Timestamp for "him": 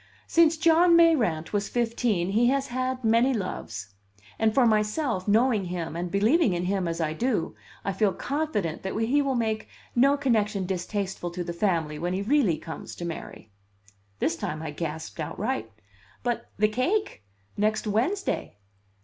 5.65-5.95, 6.65-6.87